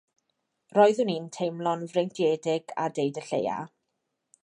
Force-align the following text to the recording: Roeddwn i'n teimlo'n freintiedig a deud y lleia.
Roeddwn 0.77 1.11
i'n 1.17 1.27
teimlo'n 1.37 1.85
freintiedig 1.93 2.75
a 2.87 2.91
deud 3.01 3.21
y 3.25 3.27
lleia. 3.29 3.61